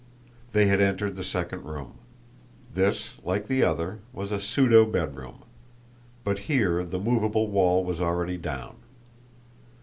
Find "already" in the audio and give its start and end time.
8.01-8.37